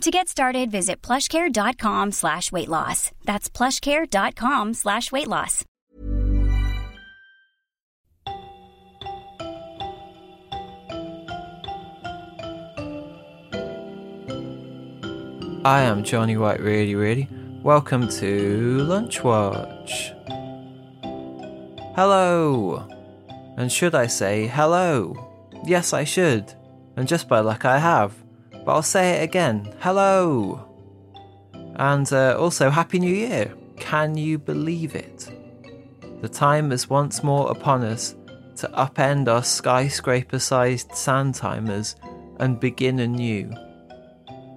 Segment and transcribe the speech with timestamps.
[0.00, 3.10] To get started, visit plushcare.com slash weight loss.
[3.24, 5.64] That's plushcare.com slash weight loss.
[15.66, 17.28] I am Johnny White, really, really.
[17.62, 20.12] Welcome to Lunch Watch.
[21.96, 22.86] Hello!
[23.56, 25.16] And should I say hello?
[25.64, 26.52] Yes, I should.
[26.96, 28.23] And just by luck, I have.
[28.64, 30.68] But I'll say it again hello!
[31.76, 33.52] And uh, also, Happy New Year!
[33.76, 35.28] Can you believe it?
[36.20, 38.14] The time is once more upon us
[38.56, 41.96] to upend our skyscraper sized sand timers
[42.38, 43.52] and begin anew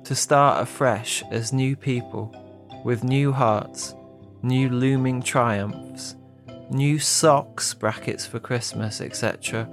[0.04, 2.34] to start afresh as new people,
[2.86, 3.94] with new hearts,
[4.42, 6.16] new looming triumphs,
[6.70, 9.66] new socks, brackets for Christmas, etc.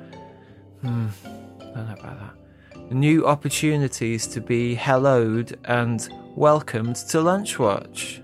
[0.80, 2.43] Hmm, I don't know about that.
[2.90, 8.22] New opportunities to be helloed and welcomed to Lunchwatch.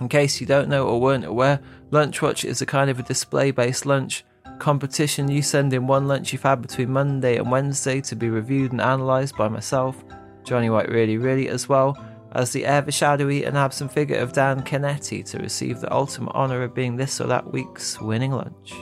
[0.00, 1.60] In case you don't know or weren't aware,
[1.90, 4.24] Lunchwatch is a kind of a display based lunch
[4.58, 5.30] competition.
[5.30, 8.80] You send in one lunch you've had between Monday and Wednesday to be reviewed and
[8.80, 10.02] analysed by myself
[10.44, 11.96] Johnny White really, really, as well
[12.32, 16.62] as the ever shadowy and absent figure of Dan Canetti to receive the ultimate honour
[16.62, 18.72] of being this or that week's winning lunch.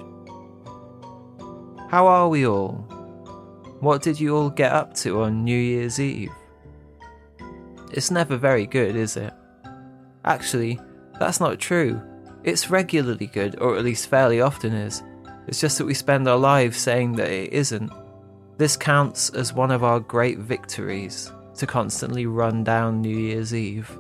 [1.91, 2.87] How are we all?
[3.81, 6.33] What did you all get up to on New Year's Eve?
[7.93, 9.33] It's never very good, is it?
[10.23, 10.79] Actually,
[11.19, 11.99] that's not true.
[12.45, 15.03] It's regularly good, or at least fairly often is.
[15.47, 17.91] It's just that we spend our lives saying that it isn't.
[18.59, 23.91] This counts as one of our great victories to constantly run down New Year's Eve.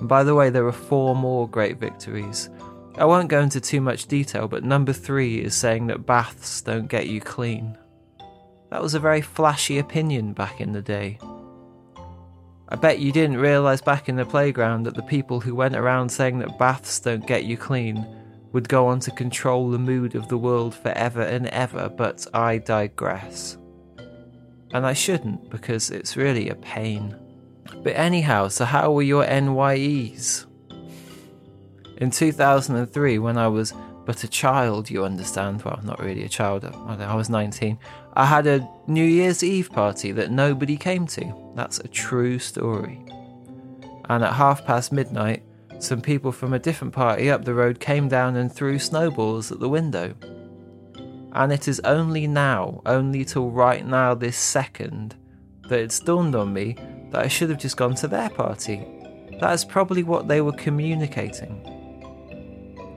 [0.00, 2.48] And by the way, there are four more great victories.
[2.96, 6.88] I won't go into too much detail, but number three is saying that baths don't
[6.88, 7.76] get you clean.
[8.72, 11.18] That was a very flashy opinion back in the day.
[12.70, 16.08] I bet you didn't realise back in the playground that the people who went around
[16.08, 18.06] saying that baths don't get you clean
[18.52, 22.56] would go on to control the mood of the world forever and ever, but I
[22.56, 23.58] digress
[24.72, 27.14] and I shouldn't because it's really a pain.
[27.82, 30.46] But anyhow, so how were your NYEs?
[31.98, 33.74] In 2003, when I was
[34.04, 37.78] but a child, you understand, well, not really a child, I was 19,
[38.14, 41.52] I had a New Year's Eve party that nobody came to.
[41.54, 43.02] That's a true story.
[44.10, 45.42] And at half past midnight,
[45.78, 49.60] some people from a different party up the road came down and threw snowballs at
[49.60, 50.14] the window.
[51.32, 55.16] And it is only now, only till right now, this second,
[55.68, 56.76] that it's dawned on me
[57.10, 58.84] that I should have just gone to their party.
[59.40, 61.66] That is probably what they were communicating.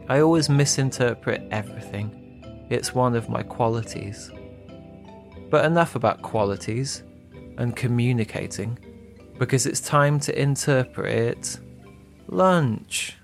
[0.09, 2.66] I always misinterpret everything.
[2.70, 4.30] It's one of my qualities.
[5.50, 7.03] But enough about qualities
[7.57, 8.78] and communicating,
[9.38, 11.59] because it's time to interpret
[12.28, 13.16] lunch.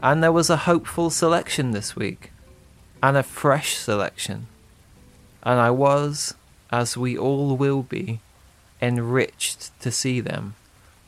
[0.00, 2.32] And there was a hopeful selection this week,
[3.02, 4.46] and a fresh selection.
[5.42, 6.34] And I was,
[6.70, 8.20] as we all will be,
[8.80, 10.54] enriched to see them.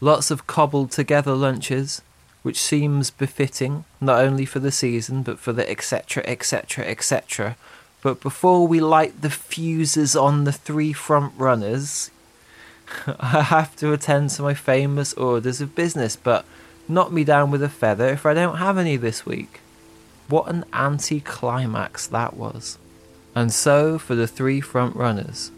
[0.01, 2.03] Lots of cobbled together lunches,
[2.43, 6.23] which seems befitting not only for the season but for the etc.
[6.27, 6.85] etc.
[6.85, 7.57] etc.
[8.03, 12.11] But before we light the fuses on the three front runners,
[13.07, 16.17] I have to attend to my famous orders of business.
[16.17, 16.45] But
[16.89, 19.61] knock me down with a feather if I don't have any this week.
[20.29, 22.79] What an anticlimax that was.
[23.35, 25.51] And so for the three front runners.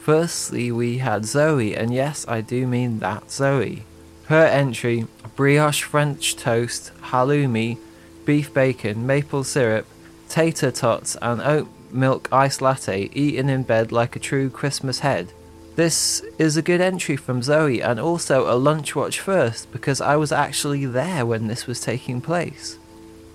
[0.00, 3.84] Firstly, we had Zoe, and yes, I do mean that Zoe.
[4.24, 5.06] Her entry
[5.36, 7.78] brioche French toast, halloumi,
[8.24, 9.86] beef bacon, maple syrup,
[10.32, 15.30] tater tots, and oat milk ice latte eaten in bed like a true Christmas head.
[15.76, 20.16] This is a good entry from Zoe and also a lunch watch first because I
[20.16, 22.78] was actually there when this was taking place.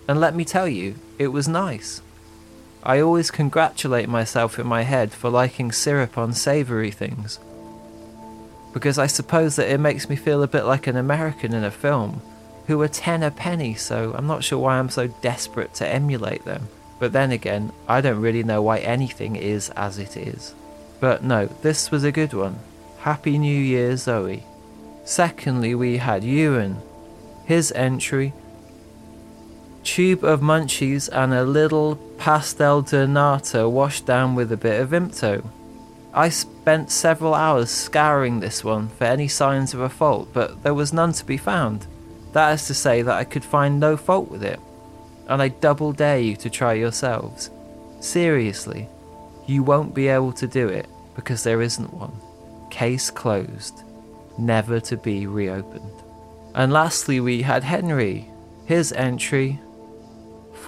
[0.08, 2.02] And let me tell you, it was nice.
[2.82, 7.40] I always congratulate myself in my head for liking syrup on savoury things.
[8.74, 11.72] Because I suppose that it makes me feel a bit like an American in a
[11.72, 12.22] film,
[12.68, 16.44] who are ten a penny, so I'm not sure why I'm so desperate to emulate
[16.46, 16.70] them.
[17.00, 20.54] But then again, I don't really know why anything is as it is.
[21.00, 22.60] But no, this was a good one.
[23.00, 24.44] Happy New Year, Zoe.
[25.06, 26.82] Secondly, we had Ewan.
[27.46, 28.34] His entry
[29.88, 34.90] tube of munchies and a little pastel de nata washed down with a bit of
[34.90, 35.44] Vimto.
[36.14, 40.74] I spent several hours scouring this one for any signs of a fault, but there
[40.74, 41.88] was none to be found.
[42.34, 44.60] That is to say that I could find no fault with it,
[45.28, 47.50] and I double dare you to try yourselves.
[48.00, 48.88] Seriously,
[49.46, 52.14] you won't be able to do it because there isn't one.
[52.70, 53.84] Case closed,
[54.38, 55.92] never to be reopened.
[56.56, 58.30] And lastly, we had Henry.
[58.66, 59.60] His entry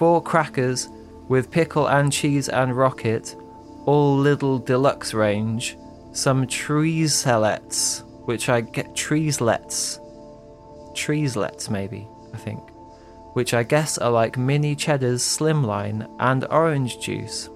[0.00, 0.88] four crackers
[1.28, 3.36] with pickle and cheese and rocket,
[3.84, 5.76] all little deluxe range,
[6.12, 9.98] some treeslets, which I get treeslets,
[10.94, 12.60] treeslets maybe, I think,
[13.32, 17.48] which I guess are like mini cheddars slimline and orange juice.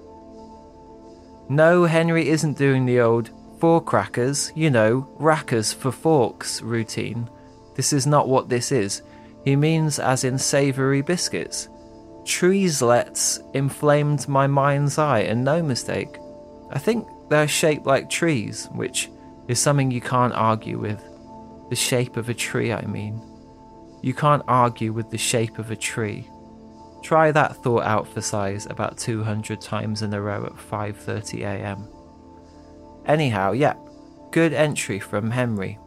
[1.49, 3.29] No, Henry isn't doing the old
[3.59, 7.29] four crackers, you know, rackers for forks routine.
[7.75, 9.01] This is not what this is.
[9.43, 11.69] He means as in savoury biscuits.
[12.23, 16.17] Treeslets inflamed my mind's eye, and no mistake.
[16.71, 19.09] I think they're shaped like trees, which
[19.47, 21.03] is something you can't argue with.
[21.69, 23.21] The shape of a tree, I mean.
[24.05, 26.29] You can't argue with the shape of a tree.
[27.01, 31.87] Try that thought out for size about 200 times in a row at 5:30 a.m.
[33.07, 33.73] Anyhow, yeah,
[34.31, 35.79] good entry from Henry.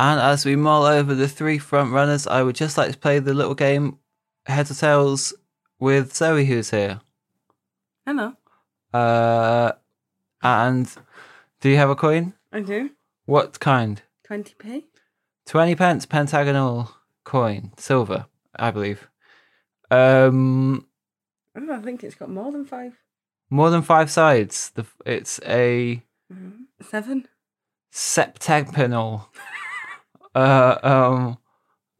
[0.00, 3.20] And as we mull over the three front runners, I would just like to play
[3.20, 4.00] the little game
[4.46, 5.32] Heads or Tails
[5.78, 7.02] with Zoe, who's here.
[8.04, 8.32] Hello.
[8.92, 9.74] Uh,
[10.42, 10.92] and
[11.60, 12.34] do you have a coin?
[12.52, 12.90] I do.
[13.26, 14.02] What kind?
[14.28, 14.82] 20p.
[15.46, 16.90] 20 pence pentagonal
[17.24, 19.08] coin, silver, I believe.
[19.90, 20.86] Um,
[21.58, 22.92] Oh, I think it's got more than five.
[23.48, 24.70] more than five sides.
[24.74, 26.02] The, it's a
[26.82, 27.26] Seven.
[27.90, 29.28] Septagonal.
[30.34, 31.38] uh, um,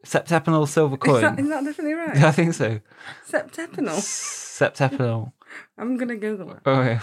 [0.05, 1.23] septennial silver Is coin.
[1.23, 2.17] that, is that definitely right?
[2.23, 2.81] I think so.
[3.25, 3.97] Septagonal.
[3.97, 5.33] Septagonal.
[5.79, 6.59] I'm going to Google it.
[6.67, 6.99] Okay.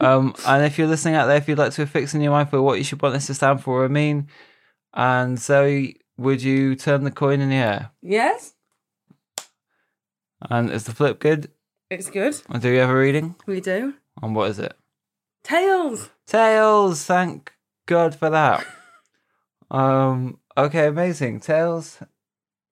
[0.00, 2.50] um, and if you're listening out there, if you'd like to fix in your mind
[2.50, 4.26] for what you should want this to stand for or mean,
[4.94, 7.90] and Zoe, would you turn the coin in the air?
[8.02, 8.54] Yes,
[10.50, 11.50] And is the flip good?
[11.90, 12.34] it's good.
[12.48, 13.34] And do you have a reading?
[13.46, 13.94] We do.
[14.22, 14.74] And what is it?
[15.42, 16.10] Tails.
[16.26, 17.04] Tails.
[17.04, 17.52] Thank
[17.86, 18.66] God for that.
[19.70, 20.38] um.
[20.56, 20.86] Okay.
[20.86, 21.40] Amazing.
[21.40, 21.98] Tails.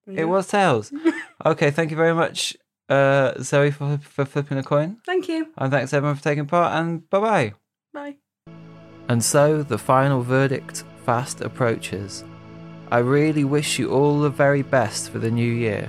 [0.07, 0.23] Yeah.
[0.23, 0.93] It was tails.
[1.47, 1.71] okay.
[1.71, 2.57] Thank you very much,
[2.89, 5.49] uh, Zoe, for for flipping a coin, Thank you.
[5.57, 6.75] and thanks everyone for taking part.
[6.75, 7.53] And bye bye.
[7.95, 8.17] Bye.
[9.09, 12.25] And so the final verdict fast approaches.
[12.91, 15.88] I really wish you all the very best for the new year,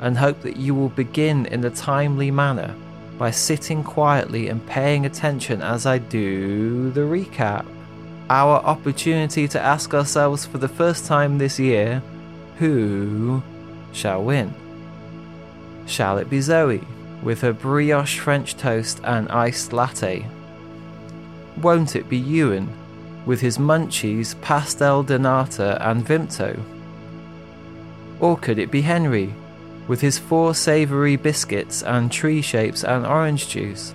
[0.00, 2.72] and hope that you will begin in a timely manner
[3.18, 7.66] by sitting quietly and paying attention as I do the recap.
[8.30, 12.00] Our opportunity to ask ourselves for the first time this year
[12.58, 13.42] who
[13.92, 14.54] shall win?
[15.86, 16.86] Shall it be Zoe
[17.24, 20.26] with her brioche French toast and iced latte?
[21.60, 22.68] Won't it be Ewan
[23.26, 26.60] with his munchies, pastel de nata, and Vimto?
[28.20, 29.32] Or could it be Henry
[29.88, 33.94] with his four savoury biscuits and tree shapes and orange juice?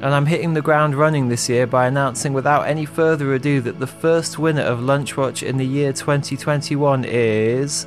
[0.00, 3.80] And I'm hitting the ground running this year by announcing without any further ado that
[3.80, 7.86] the first winner of Lunchwatch in the year 2021 is.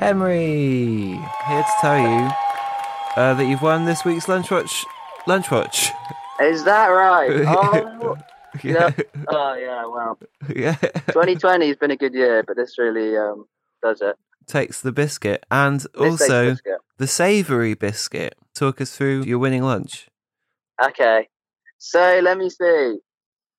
[0.00, 1.16] Henry!
[1.46, 2.30] Here to tell you
[3.16, 4.84] uh, that you've won this week's Lunchwatch.
[5.26, 5.90] Lunchwatch.
[6.40, 7.44] Is that right?
[7.46, 8.16] Oh,
[8.62, 8.90] yeah.
[9.28, 9.86] oh yeah.
[9.86, 10.18] Well,
[10.54, 10.74] yeah.
[11.08, 13.46] 2020 has been a good year, but this really um
[13.82, 14.16] does it.
[14.46, 15.44] Takes the biscuit.
[15.50, 16.78] And This also biscuit.
[16.96, 18.34] the savoury biscuit.
[18.54, 20.08] Talk us through your winning lunch.
[20.82, 21.28] Okay,
[21.78, 22.98] so let me see.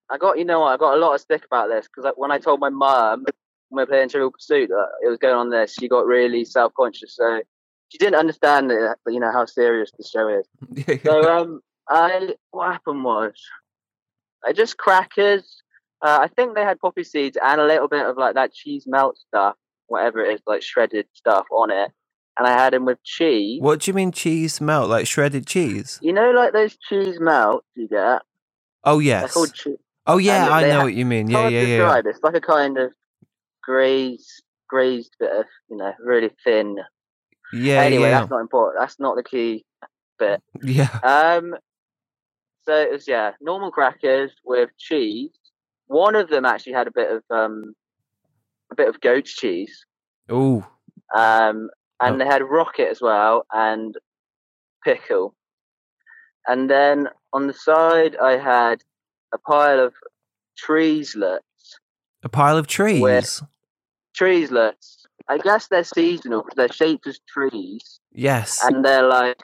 [0.10, 2.32] I got you know what I got a lot of stick about this because when
[2.32, 3.26] I told my mum
[3.70, 6.44] when we were playing Trivial Pursuit that it was going on this, she got really
[6.46, 7.16] self conscious.
[7.16, 7.42] So
[7.90, 10.48] she didn't understand it, you know how serious the show is.
[11.06, 13.34] So um, I what happened was
[14.54, 15.62] just crackers.
[16.02, 18.86] Uh, I think they had poppy seeds and a little bit of like that cheese
[18.88, 19.56] melt stuff,
[19.88, 21.92] whatever it is, like shredded stuff on it.
[22.38, 23.62] And I had them with cheese.
[23.62, 24.90] what do you mean cheese melt?
[24.90, 26.00] Like shredded cheese?
[26.02, 28.22] You know, like those cheese melts you get.
[28.86, 29.36] Oh, yes.
[29.54, 29.76] cheese.
[30.08, 31.30] Oh, yeah, I know ha- what you mean.
[31.30, 32.02] Yeah, hard yeah, yeah.
[32.06, 32.92] It's like a kind of
[33.62, 36.78] grazed, grazed bit of, you know, really thin.
[37.52, 38.22] Yeah, anyway, yeah.
[38.22, 38.82] that's not important.
[38.82, 39.66] That's not the key
[40.18, 40.42] bit.
[40.62, 40.90] Yeah.
[41.04, 41.56] Um,
[42.64, 45.32] so it was yeah, normal crackers with cheese.
[45.88, 47.74] One of them actually had a bit of um,
[48.72, 49.86] a bit of goat's cheese.
[50.30, 50.66] Oh,
[51.16, 52.18] Um, and Oh.
[52.20, 53.96] they had rocket as well and
[54.84, 55.36] pickle.
[56.48, 58.84] And then on the side, I had
[59.34, 59.94] a pile of
[60.64, 61.40] treeslets.
[62.24, 63.42] a pile of trees.
[64.18, 65.06] Treeslets.
[65.28, 68.64] I guess they're seasonal because they're shaped as trees, Yes.
[68.64, 69.40] and they're like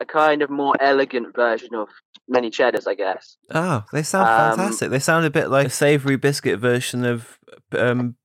[0.00, 1.88] a kind of more elegant version of
[2.28, 3.36] mini cheddars, I guess.
[3.52, 4.90] Oh, they sound Um, fantastic.
[4.90, 7.38] They sound a bit like a savory biscuit version of
[7.76, 8.16] um,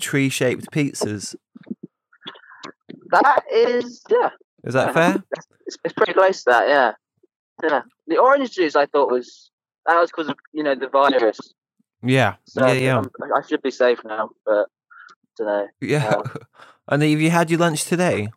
[0.00, 1.34] tree shaped pizzas.
[3.10, 4.30] That is, yeah,
[4.64, 4.92] Is that Yeah.
[4.92, 5.22] fair?
[5.66, 6.68] it's, it's pretty close to that.
[6.68, 6.92] Yeah,
[7.62, 7.82] yeah.
[8.06, 9.50] The orange juice I thought was
[9.86, 11.38] that was because of you know the virus.
[12.02, 12.34] Yeah.
[12.44, 12.94] So yeah, yeah.
[12.96, 14.66] I'm- I should be safe now, but
[15.38, 15.66] don't know.
[15.80, 16.20] Yeah.
[16.88, 18.28] and have you had your lunch today?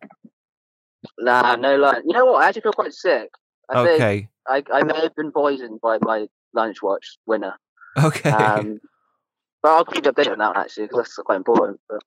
[1.20, 2.04] Nah, no lunch.
[2.06, 2.44] You know what?
[2.44, 3.30] I actually feel quite sick.
[3.70, 4.30] I Okay.
[4.48, 7.54] I, I may have been poisoned by my lunch watch winner.
[7.98, 8.30] Okay.
[8.30, 8.80] Um,
[9.62, 11.80] but I'll keep you updated on that actually because that's quite important.
[11.88, 12.04] But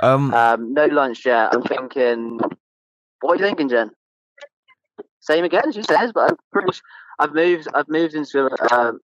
[0.00, 1.54] um, um, no lunch yet.
[1.54, 2.40] I'm thinking.
[3.20, 3.90] What are you thinking, Jen?
[5.20, 6.72] Same again, she says, but I'm pretty.
[6.72, 6.82] Sure,
[7.18, 7.68] I've moved.
[7.74, 8.50] I've moved into.
[8.72, 9.00] Um,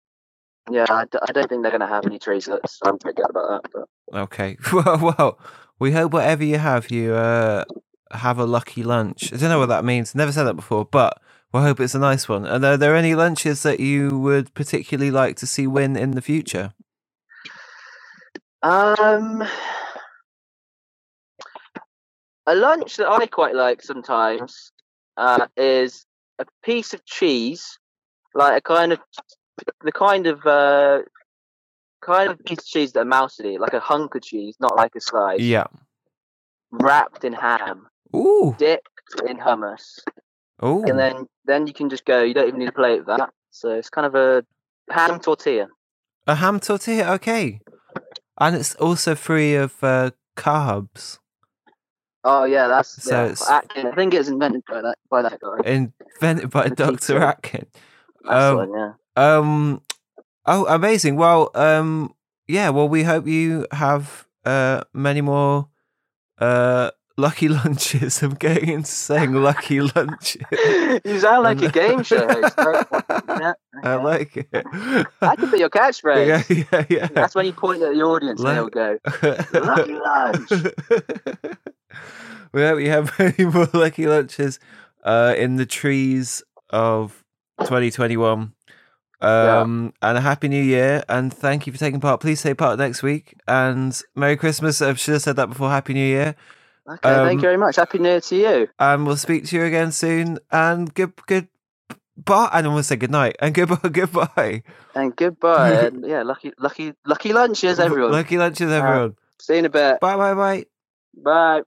[0.70, 2.44] yeah, I, d- I don't think they're going to have any trees.
[2.44, 3.86] So I'm pretty good about that.
[4.10, 4.56] But okay.
[4.72, 5.38] well, well,
[5.78, 7.64] we hope whatever you have, you uh,
[8.12, 9.32] have a lucky lunch.
[9.32, 10.14] I don't know what that means.
[10.14, 11.20] Never said that before, but
[11.52, 12.44] we hope it's a nice one.
[12.46, 16.22] And are there any lunches that you would particularly like to see win in the
[16.22, 16.72] future?
[18.62, 19.44] Um,
[22.46, 24.72] a lunch that I quite like sometimes
[25.16, 26.04] uh, is
[26.38, 27.78] a piece of cheese,
[28.34, 28.98] like a kind of
[29.82, 31.00] the kind of uh,
[32.00, 34.56] kind of piece of cheese that a mouse would eat, like a hunk of cheese,
[34.60, 35.66] not like a slice, Yeah.
[36.70, 38.54] wrapped in ham, Ooh.
[38.58, 38.88] dipped
[39.26, 40.00] in hummus,
[40.64, 40.84] Ooh.
[40.84, 42.22] and then then you can just go.
[42.22, 43.30] You don't even need a plate of that.
[43.50, 44.44] So it's kind of a
[44.90, 45.68] ham tortilla.
[46.26, 47.60] A ham tortilla, okay.
[48.40, 51.18] And it's also free of uh, carbs.
[52.24, 53.24] Oh yeah, that's So yeah.
[53.24, 53.86] it's- Atkin.
[53.86, 55.88] I think it's invented by that by that guy.
[56.20, 56.96] Invented by Dr.
[56.96, 57.22] teacher.
[57.22, 57.66] Atkin.
[58.26, 58.92] Um, one, yeah.
[59.16, 59.82] Um.
[60.44, 61.16] Oh, amazing.
[61.16, 62.12] Well, um.
[62.46, 62.70] Yeah.
[62.70, 65.68] Well, we hope you have uh many more
[66.38, 68.22] uh lucky lunches.
[68.22, 70.42] I'm getting into saying lucky lunches.
[71.04, 72.54] you sound like a game show host.
[73.28, 74.50] yeah, I like it.
[74.52, 76.28] that could be your catchphrase.
[76.48, 77.06] Yeah, yeah, yeah.
[77.08, 78.98] That's when you point at the audience and they'll go,
[79.52, 80.74] Lucky lunch.
[82.52, 84.58] Well, we have many more lucky lunches
[85.04, 87.24] uh, in the trees of
[87.60, 88.54] 2021.
[89.20, 91.02] Um, and a happy new year.
[91.08, 92.20] And thank you for taking part.
[92.20, 93.34] Please take part next week.
[93.46, 94.80] And Merry Christmas.
[94.80, 95.70] I should have said that before.
[95.70, 96.36] Happy New Year.
[96.88, 97.76] Okay, thank Um, you very much.
[97.76, 98.68] Happy New Year to you.
[98.78, 100.38] And we'll speak to you again soon.
[100.50, 101.48] And good, good.
[102.16, 102.48] Bye.
[102.52, 103.36] And I we'll say good night.
[103.40, 103.88] And goodbye.
[103.90, 104.62] Goodbye.
[104.94, 105.70] And goodbye.
[105.86, 108.12] and yeah, lucky lucky lucky lunches, everyone.
[108.12, 109.16] Lucky lunches, everyone.
[109.40, 110.00] See you in a bit.
[110.00, 110.64] Bye, bye, bye.
[111.14, 111.62] Bye.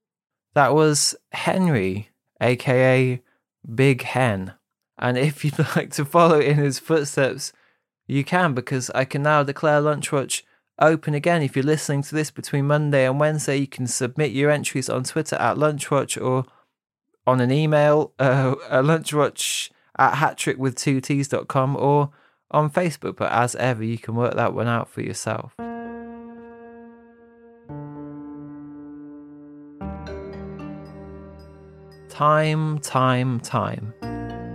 [0.56, 2.10] That was Henry,
[2.42, 3.22] aka
[3.74, 4.54] Big Hen.
[4.98, 7.54] And if you'd like to follow in his footsteps,
[8.08, 10.42] you can because I can now declare Lunch Lunchwatch
[10.82, 11.42] open again.
[11.42, 15.04] If you're listening to this between Monday and Wednesday, you can submit your entries on
[15.04, 16.46] Twitter at Lunchwatch or
[17.26, 22.10] on an email, uh, at lunchwatch at hattrickwith2ts.com or
[22.50, 23.16] on Facebook.
[23.16, 25.54] But as ever, you can work that one out for yourself.
[32.10, 33.94] Time, time, time.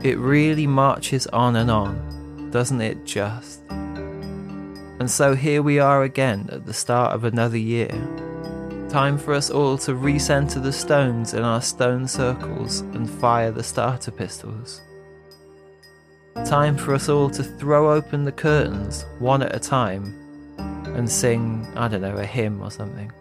[0.02, 3.60] It really marches on and on, doesn't it just?
[4.98, 7.90] And so here we are again at the start of another year.
[8.88, 13.62] Time for us all to recenter the stones in our stone circles and fire the
[13.62, 14.80] starter pistols.
[16.46, 20.14] Time for us all to throw open the curtains one at a time
[20.96, 23.12] and sing, I don't know, a hymn or something.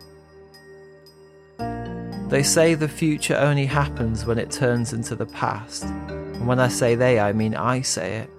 [2.30, 5.84] They say the future only happens when it turns into the past.
[5.84, 8.30] And when I say they, I mean I say it.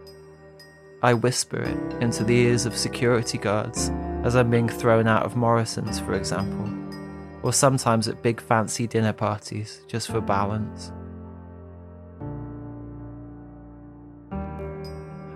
[1.02, 3.90] I whisper it into the ears of security guards
[4.24, 6.68] as I'm being thrown out of Morrison's, for example,
[7.42, 10.92] or sometimes at big fancy dinner parties just for balance.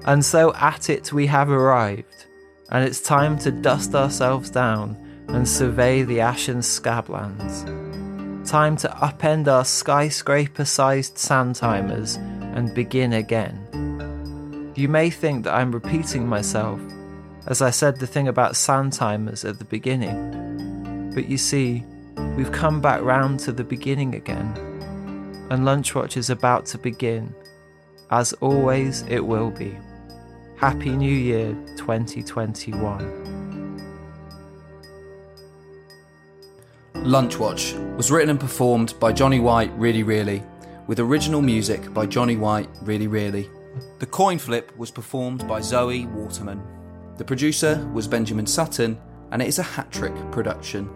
[0.07, 2.27] And so at it we have arrived,
[2.71, 4.97] and it's time to dust ourselves down
[5.29, 7.67] and survey the ashen scablands.
[8.49, 13.80] Time to upend our skyscraper sized sand timers and begin again.
[14.81, 16.81] You may think that I'm repeating myself,
[17.47, 21.13] as I said the thing about sand timers at the beginning.
[21.15, 21.85] But you see,
[22.35, 24.57] we've come back round to the beginning again,
[25.51, 27.35] and Lunchwatch is about to begin.
[28.11, 29.77] As always, it will be.
[30.57, 33.83] Happy New Year 2021.
[36.95, 40.43] Lunchwatch was written and performed by Johnny White Really Really,
[40.87, 43.51] with original music by Johnny White Really Really.
[43.99, 46.63] The coin flip was performed by Zoe Waterman.
[47.17, 48.99] The producer was Benjamin Sutton,
[49.31, 50.91] and it is a hat trick production.